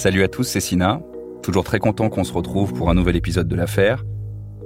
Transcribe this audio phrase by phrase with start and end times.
[0.00, 1.02] Salut à tous, c'est Sina.
[1.42, 4.02] Toujours très content qu'on se retrouve pour un nouvel épisode de l'affaire.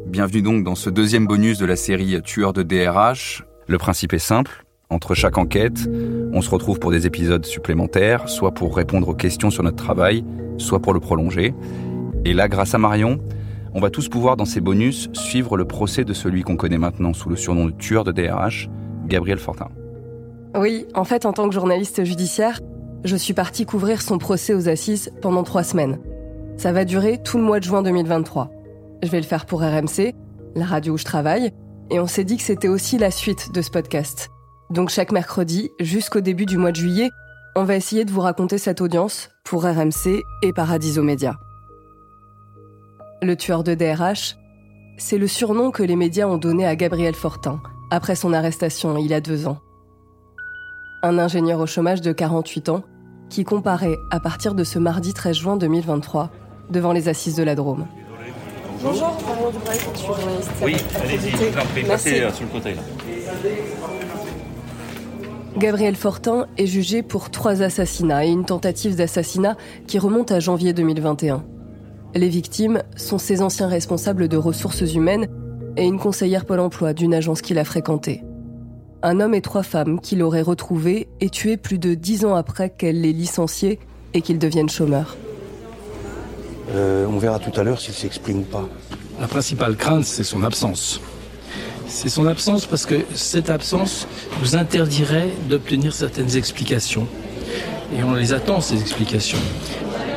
[0.07, 3.45] Bienvenue donc dans ce deuxième bonus de la série Tueur de DRH.
[3.67, 4.65] Le principe est simple.
[4.91, 5.91] Entre chaque enquête,
[6.33, 10.25] on se retrouve pour des épisodes supplémentaires, soit pour répondre aux questions sur notre travail,
[10.57, 11.53] soit pour le prolonger.
[12.25, 13.19] Et là, grâce à Marion,
[13.73, 17.13] on va tous pouvoir dans ces bonus suivre le procès de celui qu'on connaît maintenant
[17.13, 18.71] sous le surnom de tueur de DRH,
[19.09, 19.71] Gabriel Fortin.
[20.57, 22.61] Oui, en fait, en tant que journaliste judiciaire,
[23.05, 25.99] je suis partie couvrir son procès aux assises pendant trois semaines.
[26.57, 28.51] Ça va durer tout le mois de juin 2023.
[29.03, 30.15] Je vais le faire pour RMC,
[30.55, 31.53] la radio où je travaille,
[31.91, 34.31] et on s'est dit que c'était aussi la suite de ce podcast.
[34.71, 37.11] Donc chaque mercredi, jusqu'au début du mois de juillet,
[37.57, 41.37] on va essayer de vous raconter cette audience pour RMC et Paradiso Média.
[43.23, 44.37] Le tueur de DRH,
[44.97, 47.61] c'est le surnom que les médias ont donné à Gabriel Fortin
[47.91, 49.59] après son arrestation il y a deux ans.
[51.03, 52.83] Un ingénieur au chômage de 48 ans
[53.35, 56.31] qui comparaît à partir de ce mardi 13 juin 2023
[56.71, 57.85] devant les assises de la Drôme.
[58.81, 59.09] Bonjour,
[59.53, 60.51] Dubreuil, je suis journaliste.
[60.63, 62.83] Oui, allez-y, je vous en prie, passez euh, sur le côté là.
[65.57, 69.57] Gabriel Fortin est jugé pour trois assassinats et une tentative d'assassinat
[69.89, 71.43] qui remonte à janvier 2021.
[72.15, 75.27] Les victimes sont ses anciens responsables de ressources humaines
[75.77, 78.23] et une conseillère Pôle emploi d'une agence qu'il a fréquentée.
[79.07, 82.71] Un homme et trois femmes qu'il aurait retrouvés et tués plus de dix ans après
[82.71, 83.79] qu'elle les licenciés
[84.15, 85.19] et qu'ils deviennent chômeurs.
[86.75, 88.67] Euh, on verra tout à l'heure s'il s'exprime ou pas.
[89.21, 91.03] La principale crainte, c'est son absence.
[91.87, 94.09] C'est son absence parce que cette absence
[94.41, 97.07] nous interdirait d'obtenir certaines explications.
[97.95, 99.37] Et on les attend, ces explications.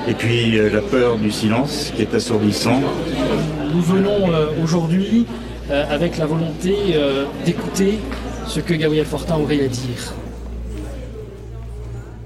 [0.08, 2.80] Et puis euh, la peur du silence qui est assourdissant.
[3.74, 5.26] Nous venons euh, aujourd'hui
[5.70, 8.00] euh, avec la volonté euh, d'écouter
[8.48, 10.14] ce que Gabriel Fortin aurait à dire.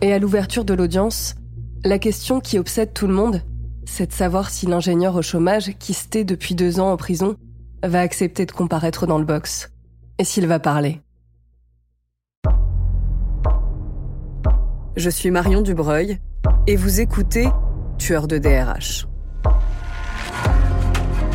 [0.02, 1.36] Et à l'ouverture de l'audience,
[1.84, 3.42] la question qui obsède tout le monde,
[3.86, 7.36] c'est de savoir si l'ingénieur au chômage qui se tait depuis deux ans en prison
[7.84, 9.72] va accepter de comparaître dans le box.
[10.20, 11.02] Et s'il va parler.
[14.96, 16.20] Je suis Marion Dubreuil
[16.68, 17.48] et vous écoutez
[17.98, 19.08] Tueur de DRH.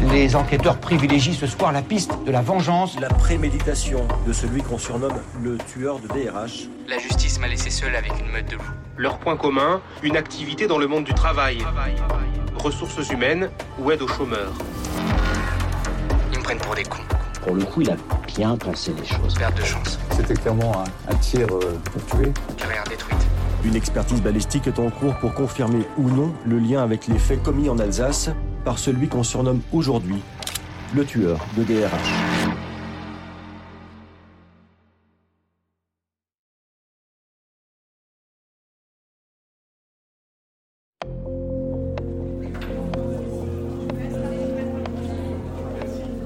[0.02, 2.98] Les enquêteurs privilégient ce soir la piste de la vengeance.
[3.00, 6.68] La préméditation de celui qu'on surnomme le tueur de DRH.
[6.88, 8.62] La justice m'a laissé seul avec une meute de loups.
[8.96, 11.58] Leur point commun, une activité dans le monde du travail.
[12.56, 14.52] Ressources humaines ou aide aux chômeurs.
[16.32, 17.02] Ils me prennent pour des cons.
[17.44, 17.96] Pour le coup, il a
[18.26, 19.34] bien pensé les choses.
[19.34, 19.98] Perte de chance.
[20.10, 22.32] C'était clairement un, un tir euh, pour tuer.
[22.56, 23.26] Carrière détruite.
[23.64, 27.42] Une expertise balistique est en cours pour confirmer ou non le lien avec les faits
[27.42, 28.30] commis en Alsace
[28.66, 30.16] par celui qu'on surnomme aujourd'hui
[30.92, 31.90] le tueur de DRH.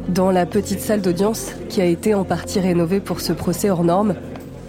[0.08, 3.84] Dans la petite salle d'audience, qui a été en partie rénovée pour ce procès hors
[3.84, 4.14] norme,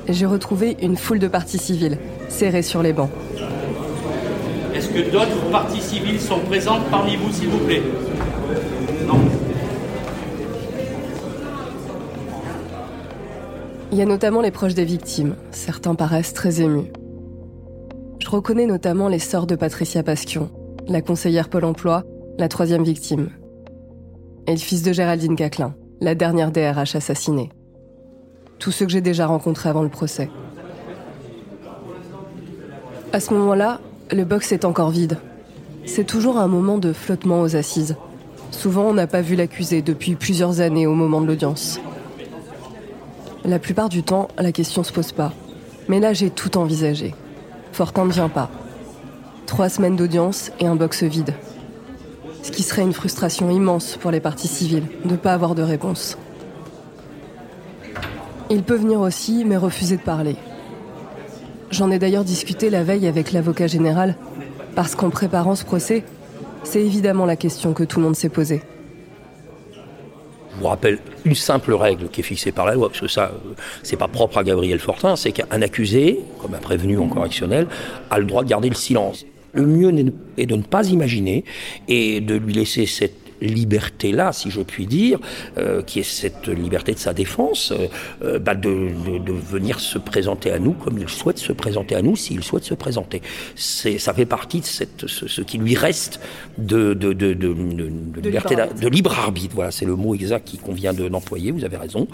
[0.10, 3.10] j'ai retrouvé une foule de parties civiles, serrées sur les bancs.
[4.82, 7.84] Est-ce que d'autres parties civiles sont présentes parmi vous, s'il vous plaît?
[9.06, 9.20] Non.
[13.92, 15.36] Il y a notamment les proches des victimes.
[15.52, 16.92] Certains paraissent très émus.
[18.18, 20.50] Je reconnais notamment les sœurs de Patricia Pasquion,
[20.88, 22.04] la conseillère Pôle emploi,
[22.40, 23.30] la troisième victime.
[24.48, 27.52] Et le fils de Géraldine Caclin, la dernière DRH assassinée.
[28.58, 30.32] Tous ceux que j'ai déjà rencontrés avant le procès.
[33.14, 33.80] À ce moment-là,
[34.12, 35.18] le box est encore vide.
[35.86, 37.96] C'est toujours un moment de flottement aux assises.
[38.52, 41.80] Souvent, on n'a pas vu l'accusé depuis plusieurs années au moment de l'audience.
[43.46, 45.32] La plupart du temps, la question se pose pas.
[45.88, 47.16] Mais là, j'ai tout envisagé.
[47.72, 48.52] Fortin ne vient pas.
[49.46, 51.34] Trois semaines d'audience et un box vide.
[52.44, 55.64] Ce qui serait une frustration immense pour les parties civiles de ne pas avoir de
[55.64, 56.18] réponse.
[58.50, 60.36] Il peut venir aussi, mais refuser de parler.
[61.72, 64.16] J'en ai d'ailleurs discuté la veille avec l'avocat général,
[64.76, 66.04] parce qu'en préparant ce procès,
[66.64, 68.62] c'est évidemment la question que tout le monde s'est posée.
[70.54, 73.32] Je vous rappelle une simple règle qui est fixée par la loi, parce que ça,
[73.34, 73.54] euh,
[73.84, 77.68] c'est pas propre à Gabriel Fortin, c'est qu'un accusé, comme un prévenu en correctionnel,
[78.10, 79.26] a le droit de garder le silence.
[79.54, 79.94] Le mieux
[80.38, 81.46] est de ne pas imaginer
[81.88, 85.20] et de lui laisser cette liberté-là, si je puis dire,
[85.58, 87.74] euh, qui est cette liberté de sa défense,
[88.24, 91.96] euh, bah de, de, de, venir se présenter à nous comme il souhaite se présenter
[91.96, 93.22] à nous, s'il souhaite se présenter.
[93.56, 96.20] C'est, ça fait partie de cette, ce, ce qui lui reste
[96.58, 99.56] de, de, de, de, de liberté, libre de libre arbitre.
[99.56, 101.52] Voilà, c'est le mot exact qui convient d'employer.
[101.52, 102.08] Vous avez raison.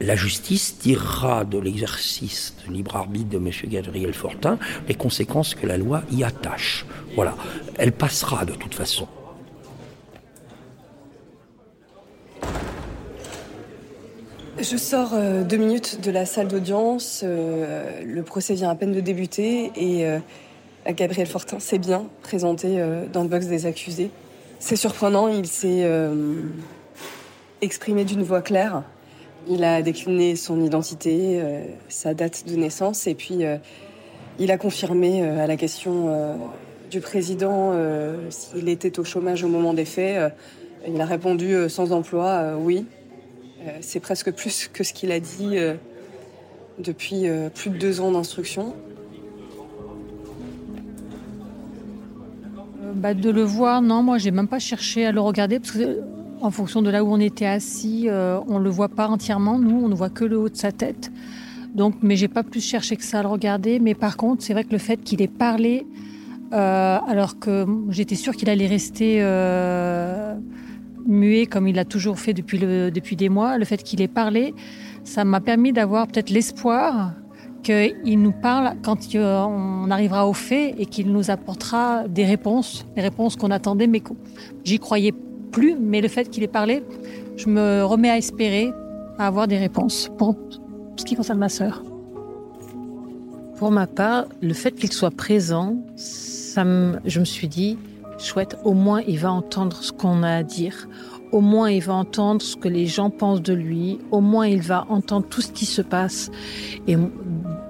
[0.00, 3.50] la justice tirera de l'exercice de libre arbitre de M.
[3.64, 4.58] Gabriel Fortin
[4.88, 6.86] les conséquences que la loi y attache.
[7.14, 7.34] Voilà,
[7.76, 9.06] elle passera de toute façon.
[14.62, 17.22] Je sors euh, deux minutes de la salle d'audience.
[17.24, 20.18] Euh, le procès vient à peine de débuter et euh,
[20.86, 22.78] Gabriel Fortin s'est bien présenté
[23.10, 24.10] dans le box des accusés.
[24.58, 25.88] C'est surprenant, il s'est
[27.62, 28.82] exprimé d'une voix claire.
[29.48, 31.40] Il a décliné son identité,
[31.88, 33.40] sa date de naissance et puis
[34.38, 36.38] il a confirmé à la question
[36.90, 37.74] du président
[38.30, 40.32] s'il était au chômage au moment des faits.
[40.88, 42.86] il a répondu sans emploi, oui.
[43.66, 45.74] Euh, c'est presque plus que ce qu'il a dit euh,
[46.78, 48.74] depuis euh, plus de deux ans d'instruction.
[52.94, 56.00] Bah, de le voir, non, moi j'ai même pas cherché à le regarder parce que
[56.40, 59.58] en fonction de là où on était assis, on le voit pas entièrement.
[59.58, 61.12] Nous, on ne voit que le haut de sa tête.
[61.74, 63.78] Donc, mais j'ai pas plus cherché que ça à le regarder.
[63.78, 65.86] Mais par contre, c'est vrai que le fait qu'il ait parlé,
[66.50, 69.20] alors que j'étais sûre qu'il allait rester
[71.10, 74.08] muet comme il a toujours fait depuis, le, depuis des mois, le fait qu'il ait
[74.08, 74.54] parlé,
[75.04, 77.12] ça m'a permis d'avoir peut-être l'espoir
[77.62, 83.02] qu'il nous parle quand on arrivera au fait et qu'il nous apportera des réponses, des
[83.02, 84.02] réponses qu'on attendait, mais
[84.64, 85.12] j'y croyais
[85.52, 85.76] plus.
[85.78, 86.82] Mais le fait qu'il ait parlé,
[87.36, 88.72] je me remets à espérer
[89.18, 90.36] à avoir des réponses pour
[90.96, 91.82] ce qui concerne ma sœur.
[93.56, 96.64] Pour ma part, le fait qu'il soit présent, ça
[97.04, 97.78] je me suis dit,
[98.22, 100.88] chouette, au moins il va entendre ce qu'on a à dire,
[101.32, 104.62] au moins il va entendre ce que les gens pensent de lui, au moins il
[104.62, 106.30] va entendre tout ce qui se passe.
[106.86, 106.96] Et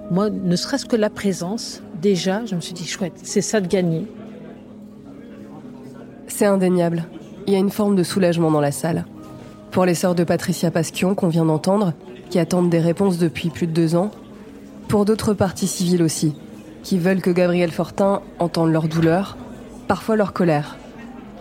[0.09, 3.67] moi, ne serait-ce que la présence, déjà, je me suis dit, chouette, c'est ça de
[3.67, 4.05] gagner.
[6.27, 7.05] C'est indéniable.
[7.47, 9.05] Il y a une forme de soulagement dans la salle.
[9.71, 11.93] Pour les sœurs de Patricia Pasquion qu'on vient d'entendre,
[12.29, 14.11] qui attendent des réponses depuis plus de deux ans,
[14.87, 16.33] pour d'autres parties civiles aussi,
[16.83, 19.37] qui veulent que Gabriel Fortin entende leur douleur,
[19.91, 20.77] parfois leur colère.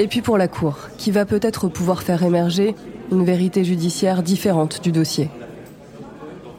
[0.00, 2.75] Et puis pour la Cour, qui va peut-être pouvoir faire émerger
[3.12, 5.31] une vérité judiciaire différente du dossier.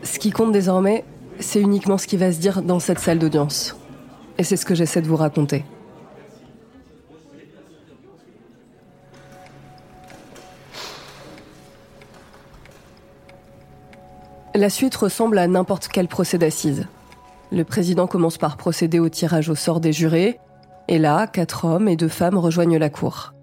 [0.01, 1.03] Ce qui compte désormais,
[1.41, 3.75] c'est uniquement ce qui va se dire dans cette salle d'audience.
[4.37, 5.65] Et c'est ce que j'essaie de vous raconter.
[14.55, 16.87] La suite ressemble à n'importe quel procès d'assises.
[17.51, 20.39] Le président commence par procéder au tirage au sort des jurés,
[20.91, 23.33] et là, quatre hommes et deux femmes rejoignent la cour.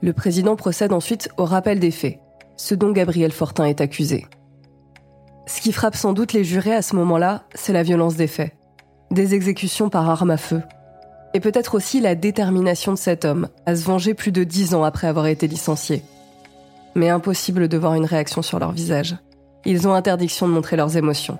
[0.00, 2.20] Le président procède ensuite au rappel des faits,
[2.56, 4.26] ce dont Gabriel Fortin est accusé.
[5.46, 8.52] Ce qui frappe sans doute les jurés à ce moment-là, c'est la violence des faits.
[9.10, 10.62] Des exécutions par arme à feu.
[11.34, 14.84] Et peut-être aussi la détermination de cet homme à se venger plus de dix ans
[14.84, 16.04] après avoir été licencié.
[16.94, 19.16] Mais impossible de voir une réaction sur leur visage.
[19.64, 21.38] Ils ont interdiction de montrer leurs émotions.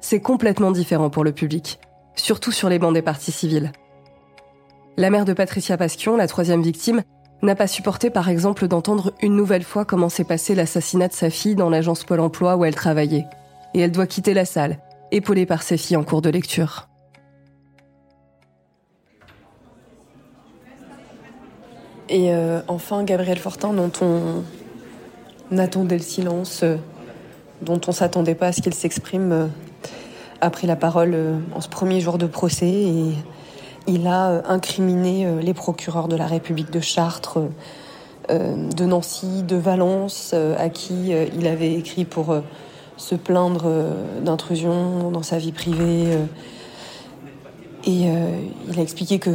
[0.00, 1.78] C'est complètement différent pour le public
[2.20, 3.72] surtout sur les bancs des partis civils.
[4.96, 7.02] La mère de Patricia Pasquion, la troisième victime,
[7.42, 11.30] n'a pas supporté par exemple d'entendre une nouvelle fois comment s'est passé l'assassinat de sa
[11.30, 13.26] fille dans l'agence Pôle Emploi où elle travaillait.
[13.74, 14.78] Et elle doit quitter la salle,
[15.10, 16.88] épaulée par ses filles en cours de lecture.
[22.10, 26.76] Et euh, enfin, Gabriel Fortin, dont on attendait le silence, euh,
[27.62, 29.46] dont on s'attendait pas à ce qu'il s'exprime euh,
[30.40, 33.12] a pris la parole euh, en ce premier jour de procès et
[33.86, 37.38] il a euh, incriminé euh, les procureurs de la République de Chartres,
[38.28, 42.32] de Nancy, de Valence, à qui il avait écrit pour
[42.96, 43.68] se plaindre
[44.22, 46.16] d'intrusion dans sa vie privée.
[47.86, 48.04] Et
[48.68, 49.34] il a expliqué que,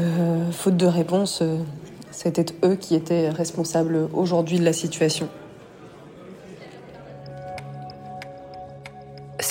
[0.53, 1.43] faute de réponse,
[2.11, 5.27] c'était eux qui étaient responsables aujourd'hui de la situation.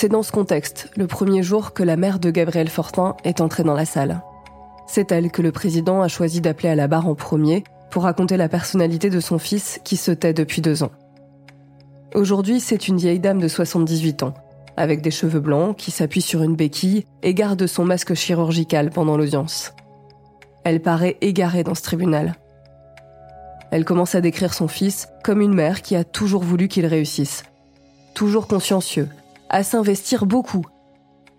[0.05, 3.63] C'est dans ce contexte, le premier jour, que la mère de Gabriel Fortin est entrée
[3.63, 4.21] dans la salle.
[4.85, 8.37] C'est elle que le président a choisi d'appeler à la barre en premier pour raconter
[8.37, 10.91] la personnalité de son fils qui se tait depuis deux ans.
[12.13, 14.35] Aujourd'hui, c'est une vieille dame de 78 ans,
[14.77, 19.17] avec des cheveux blancs, qui s'appuie sur une béquille et garde son masque chirurgical pendant
[19.17, 19.73] l'audience.
[20.65, 22.35] Elle paraît égarée dans ce tribunal.
[23.71, 27.41] Elle commence à décrire son fils comme une mère qui a toujours voulu qu'il réussisse.
[28.13, 29.09] Toujours consciencieux,
[29.49, 30.65] à s'investir beaucoup.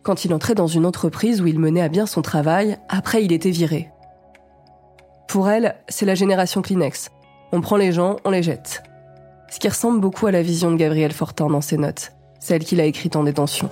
[0.03, 3.33] Quand il entrait dans une entreprise où il menait à bien son travail, après il
[3.33, 3.91] était viré.
[5.29, 7.11] Pour elle, c'est la génération Kleenex.
[7.53, 8.83] On prend les gens, on les jette.
[9.51, 12.81] Ce qui ressemble beaucoup à la vision de Gabriel Fortin dans ses notes, celle qu'il
[12.81, 13.71] a écrite en détention.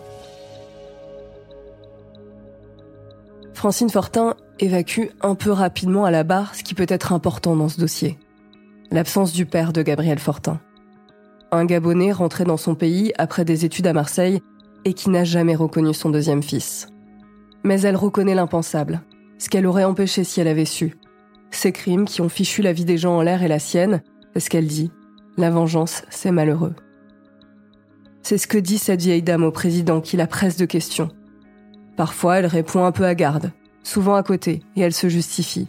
[3.55, 7.69] Francine Fortin évacue un peu rapidement à la barre ce qui peut être important dans
[7.69, 8.19] ce dossier.
[8.91, 10.61] L'absence du père de Gabriel Fortin.
[11.55, 14.41] Un Gabonais rentré dans son pays après des études à Marseille
[14.85, 16.89] et qui n'a jamais reconnu son deuxième fils.
[17.63, 19.03] Mais elle reconnaît l'impensable,
[19.39, 20.97] ce qu'elle aurait empêché si elle avait su.
[21.51, 24.41] Ces crimes qui ont fichu la vie des gens en l'air et la sienne, c'est
[24.41, 24.91] ce qu'elle dit.
[25.37, 26.75] La vengeance, c'est malheureux.
[28.23, 31.09] C'est ce que dit cette vieille dame au président qui la presse de questions.
[31.97, 35.69] Parfois, elle répond un peu à garde, souvent à côté, et elle se justifie.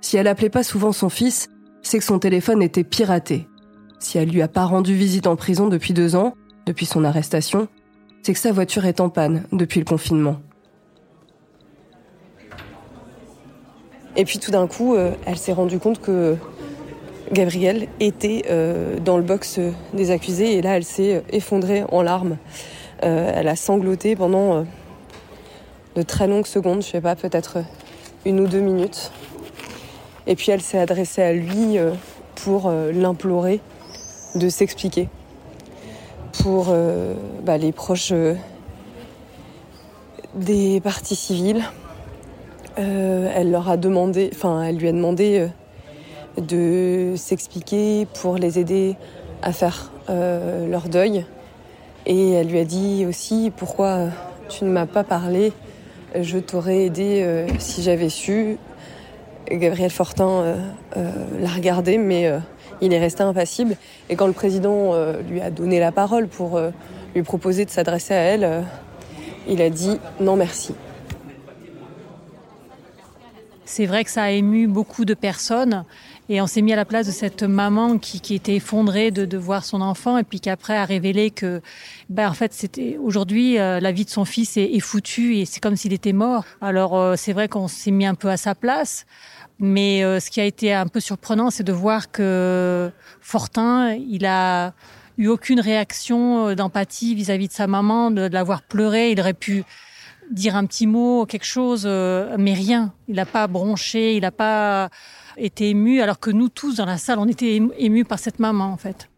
[0.00, 1.48] Si elle appelait pas souvent son fils,
[1.82, 3.46] c'est que son téléphone était piraté.
[3.98, 6.34] Si elle lui a pas rendu visite en prison depuis deux ans,
[6.66, 7.68] depuis son arrestation,
[8.22, 10.40] c'est que sa voiture est en panne depuis le confinement.
[14.16, 16.36] Et puis tout d'un coup, euh, elle s'est rendue compte que
[17.32, 19.60] Gabrielle était euh, dans le box
[19.94, 22.36] des accusés et là, elle s'est effondrée en larmes.
[23.04, 24.66] Euh, elle a sangloté pendant
[25.94, 27.58] de très longues secondes, je sais pas, peut-être
[28.24, 29.12] une ou deux minutes.
[30.26, 31.78] Et puis elle s'est adressée à lui
[32.34, 33.60] pour l'implorer
[34.34, 35.08] de s'expliquer
[36.42, 38.34] pour euh, bah, les proches euh,
[40.34, 41.62] des parties civiles.
[42.78, 45.48] Euh, elle leur a demandé, enfin, elle lui a demandé
[46.36, 48.96] de s'expliquer pour les aider
[49.42, 51.26] à faire leur deuil.
[52.06, 54.06] Et elle lui a dit aussi pourquoi
[54.48, 55.52] tu ne m'as pas parlé,
[56.18, 58.58] je t'aurais aidé si j'avais su.
[59.50, 60.56] Gabriel Fortin
[60.94, 62.30] l'a regardé, mais
[62.80, 63.76] il est resté impassible.
[64.08, 66.70] Et quand le président euh, lui a donné la parole pour euh,
[67.14, 68.60] lui proposer de s'adresser à elle, euh,
[69.48, 70.74] il a dit non merci.
[73.64, 75.84] C'est vrai que ça a ému beaucoup de personnes
[76.30, 79.62] et on s'est mis à la place de cette maman qui, était effondrée de, voir
[79.62, 81.60] son enfant et puis qui après a révélé que,
[82.08, 85.76] ben en fait, c'était aujourd'hui la vie de son fils est foutue et c'est comme
[85.76, 86.44] s'il était mort.
[86.62, 89.04] Alors c'est vrai qu'on s'est mis un peu à sa place.
[89.60, 94.24] Mais euh, ce qui a été un peu surprenant, c'est de voir que Fortin, il
[94.24, 94.72] a
[95.16, 99.10] eu aucune réaction euh, d'empathie vis-à-vis de sa maman, de, l'avoir pleuré.
[99.10, 99.64] Il aurait pu
[100.30, 102.92] dire un petit mot, quelque chose, euh, mais rien.
[103.08, 104.90] Il n'a pas bronché, il n'a pas
[105.36, 108.66] été ému, alors que nous tous dans la salle, on était émus par cette maman,
[108.66, 109.08] en fait.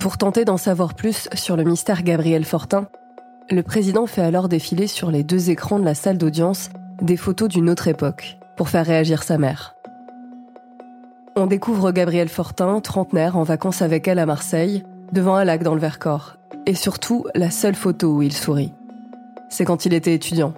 [0.00, 2.88] Pour tenter d'en savoir plus sur le mystère Gabriel Fortin,
[3.50, 6.70] le président fait alors défiler sur les deux écrans de la salle d'audience
[7.02, 9.74] des photos d'une autre époque, pour faire réagir sa mère.
[11.36, 15.74] On découvre Gabriel Fortin, trentenaire, en vacances avec elle à Marseille, devant un lac dans
[15.74, 16.36] le Vercors,
[16.66, 18.72] et surtout la seule photo où il sourit.
[19.50, 20.54] C'est quand il était étudiant.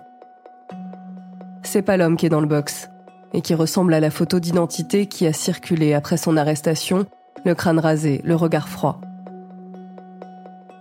[1.63, 2.91] C'est pas l'homme qui est dans le box,
[3.33, 7.07] et qui ressemble à la photo d'identité qui a circulé après son arrestation,
[7.45, 9.01] le crâne rasé, le regard froid.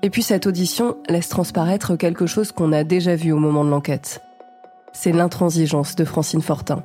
[0.06, 3.72] Et puis cette audition laisse transparaître quelque chose qu'on a déjà vu au moment de
[3.72, 4.22] l'enquête.
[4.94, 6.84] C'est l'intransigeance de Francine Fortin.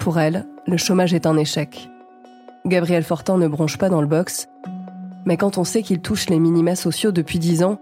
[0.00, 1.88] Pour elle, le chômage est un échec.
[2.66, 4.48] Gabriel Fortin ne bronche pas dans le box,
[5.24, 7.78] mais quand on sait qu'il touche les minima sociaux depuis dix ans,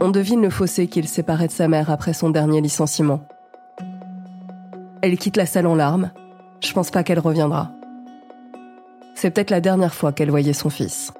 [0.00, 3.20] on devine le fossé qu'il séparait de sa mère après son dernier licenciement.
[5.02, 6.10] Elle quitte la salle en larmes.
[6.64, 7.70] Je pense pas qu'elle reviendra.
[9.14, 11.12] C'est peut-être la dernière fois qu'elle voyait son fils.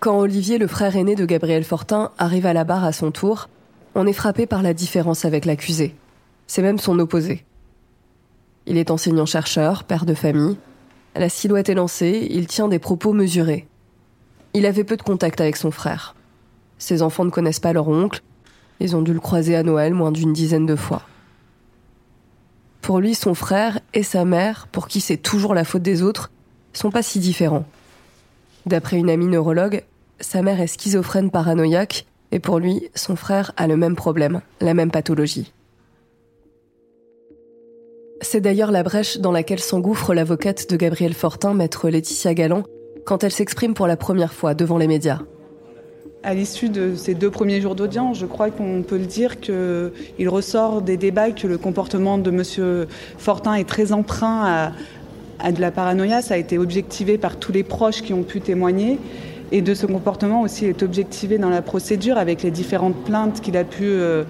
[0.00, 3.48] Quand Olivier, le frère aîné de Gabriel Fortin, arrive à la barre à son tour,
[3.96, 5.96] on est frappé par la différence avec l'accusé.
[6.46, 7.44] C'est même son opposé.
[8.66, 10.56] Il est enseignant-chercheur, père de famille.
[11.16, 13.66] La silhouette est lancée, il tient des propos mesurés.
[14.54, 16.14] Il avait peu de contact avec son frère.
[16.78, 18.22] Ses enfants ne connaissent pas leur oncle,
[18.78, 21.02] ils ont dû le croiser à Noël moins d'une dizaine de fois.
[22.82, 26.30] Pour lui, son frère et sa mère, pour qui c'est toujours la faute des autres,
[26.72, 27.66] sont pas si différents.
[28.68, 29.82] D'après une amie neurologue,
[30.20, 34.74] sa mère est schizophrène paranoïaque et pour lui, son frère a le même problème, la
[34.74, 35.54] même pathologie.
[38.20, 42.64] C'est d'ailleurs la brèche dans laquelle s'engouffre l'avocate de Gabriel Fortin, maître Laetitia Galland,
[43.06, 45.20] quand elle s'exprime pour la première fois devant les médias.
[46.22, 50.28] À l'issue de ces deux premiers jours d'audience, je crois qu'on peut le dire qu'il
[50.28, 52.86] ressort des débats que le comportement de M.
[53.16, 54.72] Fortin est très emprunt à,
[55.40, 56.22] à de la paranoïa.
[56.22, 58.98] Ça a été objectivé par tous les proches qui ont pu témoigner.
[59.50, 63.56] Et de ce comportement aussi est objectivé dans la procédure avec les différentes plaintes qu'il
[63.56, 64.24] a pu euh,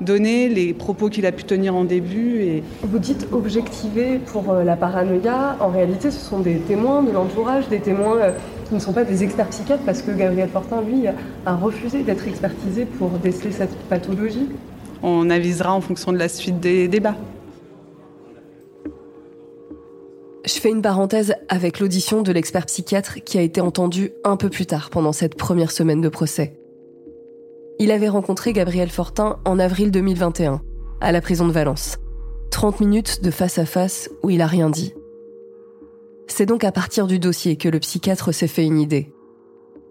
[0.00, 2.40] donner, les propos qu'il a pu tenir en début.
[2.40, 2.62] Et...
[2.82, 5.56] Vous dites objectivé pour euh, la paranoïa.
[5.60, 8.32] En réalité, ce sont des témoins de l'entourage, des témoins euh,
[8.68, 11.06] qui ne sont pas des experts psychiatres parce que Gabriel Fortin, lui,
[11.46, 14.48] a refusé d'être expertisé pour déceler cette pathologie.
[15.04, 17.16] On avisera en fonction de la suite des débats.
[20.44, 24.50] Je fais une parenthèse avec l'audition de l'expert psychiatre qui a été entendu un peu
[24.50, 26.54] plus tard pendant cette première semaine de procès.
[27.78, 30.60] Il avait rencontré Gabriel Fortin en avril 2021,
[31.00, 31.96] à la prison de Valence.
[32.50, 34.92] 30 minutes de face à face où il a rien dit.
[36.26, 39.12] C'est donc à partir du dossier que le psychiatre s'est fait une idée.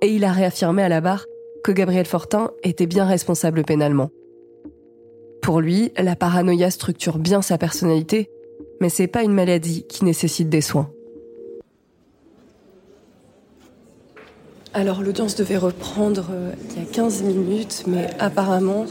[0.02, 1.26] Et il a réaffirmé à la barre
[1.64, 4.12] que Gabriel Fortin était bien responsable pénalement.
[5.42, 8.30] Pour lui, la paranoïa structure bien sa personnalité,
[8.84, 10.90] mais c'est pas une maladie qui nécessite des soins.
[14.74, 18.86] Alors l'audience devait reprendre euh, il y a 15 minutes, mais apparemment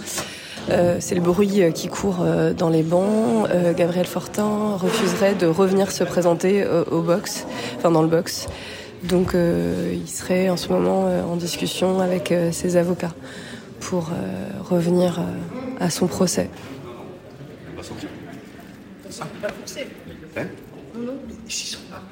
[0.71, 2.25] euh, c'est le bruit euh, qui court
[2.57, 3.47] dans les bancs.
[3.77, 7.45] Gabriel Fortin refuserait de revenir se présenter au box,
[7.77, 8.49] enfin dans le box.
[9.03, 13.13] Donc il serait en ce moment en discussion avec ses avocats
[13.81, 14.09] pour
[14.71, 15.21] revenir
[15.81, 16.49] à son procès.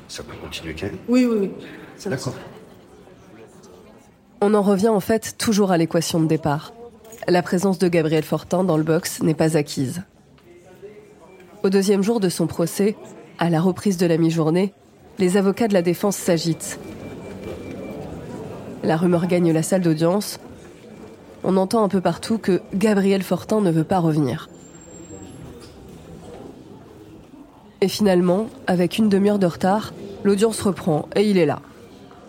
[0.08, 1.50] Ça peut continuer quand même Oui, oui, oui.
[2.06, 2.34] D'accord.
[4.40, 6.72] On en revient en fait toujours à l'équation de départ.
[7.28, 10.02] La présence de Gabriel Fortin dans le box n'est pas acquise.
[11.62, 12.96] Au deuxième jour de son procès,
[13.38, 14.72] à la reprise de la mi-journée,
[15.18, 16.78] les avocats de la défense s'agitent.
[18.82, 20.40] La rumeur gagne la salle d'audience.
[21.44, 24.48] On entend un peu partout que Gabriel Fortin ne veut pas revenir.
[27.82, 31.60] Et finalement, avec une demi-heure de retard, l'audience reprend et il est là.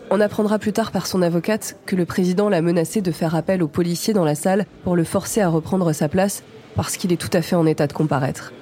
[0.10, 3.62] On apprendra plus tard par son avocate que le président l'a menacé de faire appel
[3.63, 6.43] aux policiers dans la salle pour le forcer à reprendre sa place
[6.75, 8.53] parce qu'il est tout à fait en état de comparaître.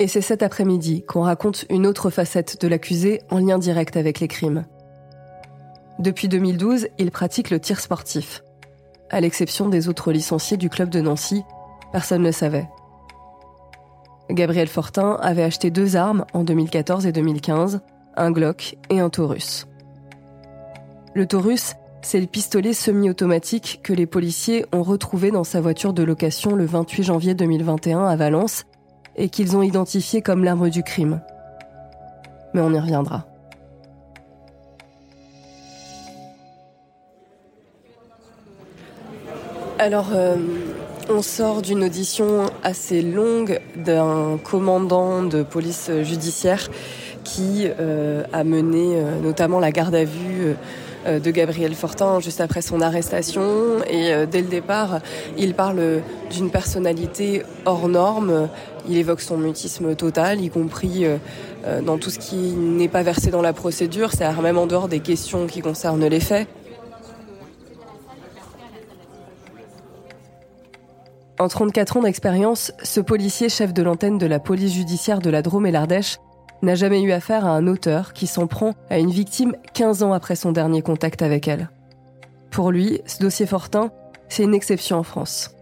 [0.00, 4.18] Et c'est cet après-midi qu'on raconte une autre facette de l'accusé en lien direct avec
[4.18, 4.64] les crimes.
[5.98, 8.42] Depuis 2012, il pratique le tir sportif.
[9.10, 11.42] À l'exception des autres licenciés du club de Nancy,
[11.92, 12.68] personne ne savait.
[14.30, 17.80] Gabriel Fortin avait acheté deux armes en 2014 et 2015,
[18.16, 19.66] un Glock et un Taurus.
[21.14, 26.04] Le Taurus, c'est le pistolet semi-automatique que les policiers ont retrouvé dans sa voiture de
[26.04, 28.64] location le 28 janvier 2021 à Valence
[29.16, 31.20] et qu'ils ont identifié comme l'arme du crime.
[32.54, 33.26] Mais on y reviendra.
[39.80, 40.36] Alors, euh,
[41.08, 46.68] on sort d'une audition assez longue d'un commandant de police judiciaire
[47.24, 50.54] qui euh, a mené euh, notamment la garde à vue
[51.06, 53.42] de Gabriel Fortin juste après son arrestation.
[53.88, 55.00] Et dès le départ,
[55.38, 58.50] il parle d'une personnalité hors norme.
[58.86, 61.06] Il évoque son mutisme total, y compris
[61.86, 65.00] dans tout ce qui n'est pas versé dans la procédure, c'est-à-dire même en dehors des
[65.00, 66.46] questions qui concernent les faits.
[71.40, 75.40] En 34 ans d'expérience, ce policier chef de l'antenne de la police judiciaire de la
[75.40, 76.18] Drôme et l'Ardèche
[76.60, 80.12] n'a jamais eu affaire à un auteur qui s'en prend à une victime 15 ans
[80.12, 81.70] après son dernier contact avec elle.
[82.50, 83.90] Pour lui, ce dossier Fortin,
[84.28, 85.56] c'est une exception en France.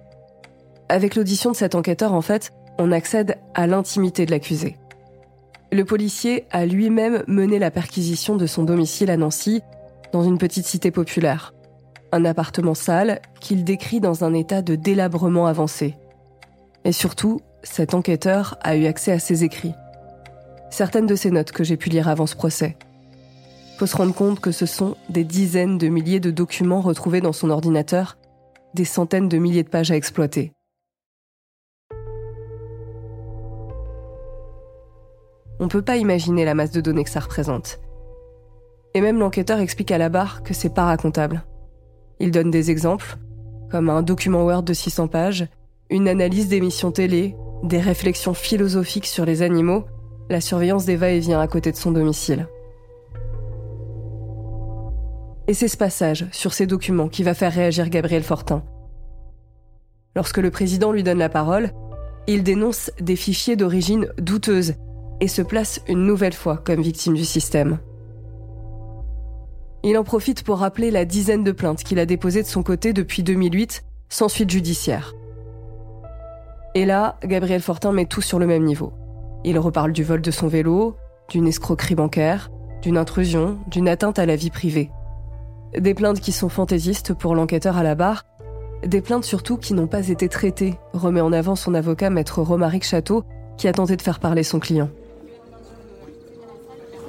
[0.89, 4.77] Avec l'audition de cet enquêteur, en fait, on accède à l'intimité de l'accusé.
[5.71, 9.63] Le policier a lui-même mené la perquisition de son domicile à Nancy,
[10.13, 11.55] dans une petite cité populaire.
[12.13, 15.95] Un appartement sale qu'il décrit dans un état de délabrement avancé.
[16.85, 19.75] Et surtout, cet enquêteur a eu accès à ses écrits.
[20.71, 22.77] Certaines de ses notes que j'ai pu lire avant ce procès.
[23.79, 27.33] Faut se rendre compte que ce sont des dizaines de milliers de documents retrouvés dans
[27.33, 28.17] son ordinateur,
[28.75, 30.53] des centaines de milliers de pages à exploiter.
[35.61, 37.81] On ne peut pas imaginer la masse de données que ça représente.
[38.95, 41.45] Et même l'enquêteur explique à la barre que c'est pas racontable.
[42.21, 43.17] Il donne des exemples,
[43.71, 45.47] comme un document Word de 600 pages,
[45.91, 49.85] une analyse d'émissions télé, des réflexions philosophiques sur les animaux,
[50.29, 52.49] la surveillance des va-et-vient à côté de son domicile.
[55.47, 58.63] Et c'est ce passage sur ces documents qui va faire réagir Gabriel Fortin.
[60.15, 61.71] Lorsque le président lui donne la parole,
[62.27, 64.75] il dénonce des fichiers d'origine douteuse
[65.21, 67.79] et se place une nouvelle fois comme victime du système.
[69.85, 72.93] Il en profite pour rappeler la dizaine de plaintes qu'il a déposées de son côté
[72.93, 75.15] depuis 2008, sans suite judiciaire.
[76.75, 78.93] Et là, Gabriel Fortin met tout sur le même niveau.
[79.45, 80.97] Il reparle du vol de son vélo,
[81.29, 82.51] d'une escroquerie bancaire,
[82.83, 84.91] d'une intrusion, d'une atteinte à la vie privée.
[85.77, 88.25] Des plaintes qui sont fantaisistes pour l'enquêteur à la barre,
[88.85, 92.85] des plaintes surtout qui n'ont pas été traitées, remet en avant son avocat maître Romaric
[92.85, 93.25] Château,
[93.57, 94.89] qui a tenté de faire parler son client.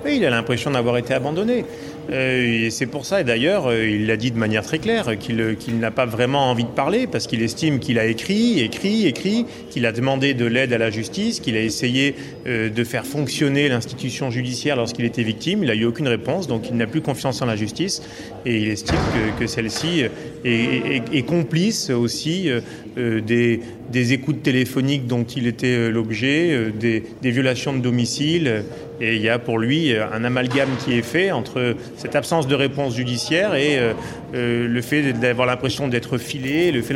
[0.07, 1.65] Il a l'impression d'avoir été abandonné.
[2.11, 5.17] Euh, et c'est pour ça, et d'ailleurs, euh, il l'a dit de manière très claire,
[5.17, 9.45] qu'il n'a pas vraiment envie de parler parce qu'il estime qu'il a écrit, écrit, écrit,
[9.69, 14.31] qu'il a demandé de l'aide à la justice, qu'il a essayé de faire fonctionner l'institution
[14.31, 15.63] judiciaire lorsqu'il était victime.
[15.63, 18.01] Il n'a eu aucune réponse, donc il n'a plus confiance en la justice
[18.45, 18.97] et il estime
[19.39, 20.03] que, celle-ci
[20.45, 22.49] est, complice aussi
[22.97, 28.63] des, écoutes téléphoniques dont il était l'objet, des violations de domicile
[29.01, 32.47] et il y a pour lui euh, un amalgame qui est fait entre cette absence
[32.47, 33.93] de réponse judiciaire et euh,
[34.33, 36.95] euh, le fait d'avoir l'impression d'être filé, le fait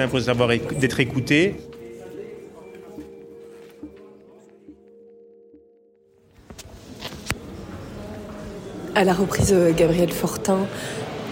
[0.79, 1.55] d'être écouté.
[8.95, 10.59] À la reprise, Gabriel Fortin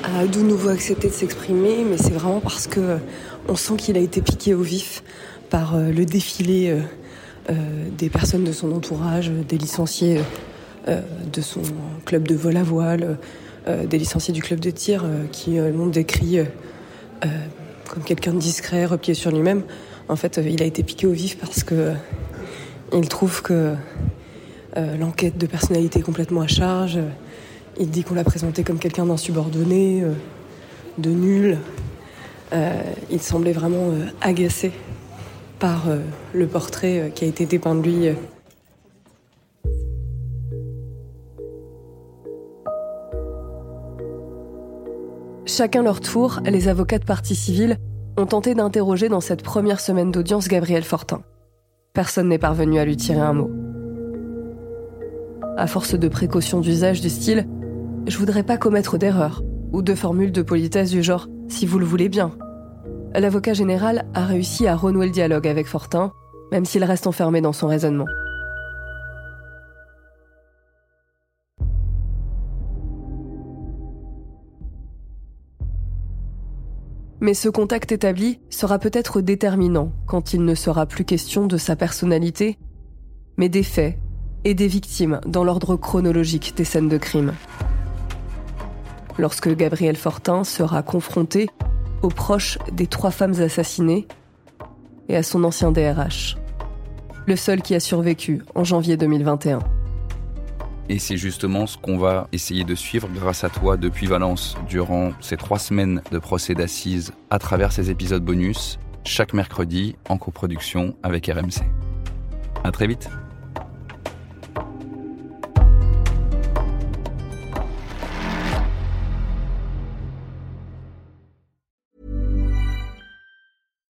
[0.03, 2.97] a de nouveau accepté de s'exprimer, mais c'est vraiment parce que
[3.47, 5.03] on sent qu'il a été piqué au vif
[5.51, 6.75] par le défilé
[7.49, 10.21] des personnes de son entourage, des licenciés
[10.87, 11.61] de son
[12.05, 13.17] club de vol à voile,
[13.67, 16.39] euh, des licenciés du club de tir euh, qui l'ont décrit
[17.87, 19.63] comme quelqu'un de discret, replié sur lui-même.
[20.09, 21.93] En fait, il a été piqué au vif parce que
[22.93, 23.75] il trouve que
[24.75, 26.99] l'enquête de personnalité est complètement à charge.
[27.79, 30.03] Il dit qu'on l'a présenté comme quelqu'un d'insubordonné,
[30.97, 31.57] de nul.
[33.11, 33.91] il semblait vraiment
[34.21, 34.71] agacé
[35.59, 35.83] par
[36.33, 38.07] le portrait qui a été dépeint de lui
[45.61, 47.77] Chacun leur tour, les avocats de partie civile
[48.17, 51.21] ont tenté d'interroger dans cette première semaine d'audience Gabriel Fortin.
[51.93, 53.51] Personne n'est parvenu à lui tirer un mot.
[55.57, 57.45] À force de précautions d'usage du style
[58.07, 61.85] Je voudrais pas commettre d'erreur ou de formules de politesse du genre Si vous le
[61.85, 62.31] voulez bien.
[63.13, 66.11] L'avocat général a réussi à renouer le dialogue avec Fortin,
[66.51, 68.07] même s'il reste enfermé dans son raisonnement.
[77.21, 81.75] Mais ce contact établi sera peut-être déterminant quand il ne sera plus question de sa
[81.75, 82.57] personnalité,
[83.37, 83.99] mais des faits
[84.43, 87.33] et des victimes dans l'ordre chronologique des scènes de crime.
[89.19, 91.47] Lorsque Gabriel Fortin sera confronté
[92.01, 94.07] aux proches des trois femmes assassinées
[95.07, 96.37] et à son ancien DRH,
[97.27, 99.59] le seul qui a survécu en janvier 2021.
[100.91, 105.13] Et c'est justement ce qu'on va essayer de suivre grâce à toi depuis Valence durant
[105.21, 110.97] ces trois semaines de procès d'assises à travers ces épisodes bonus, chaque mercredi en coproduction
[111.01, 111.63] avec RMC.
[112.65, 113.07] À très vite.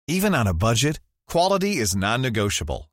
[0.07, 2.92] Even on a budget, quality is non-negotiable.